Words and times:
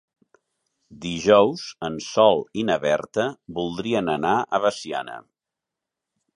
Dijous 1.03 1.65
en 1.89 1.99
Sol 2.07 2.41
i 2.61 2.65
na 2.71 2.79
Berta 2.87 3.29
voldrien 3.61 4.13
anar 4.17 4.35
a 4.59 4.65
Veciana. 4.67 5.23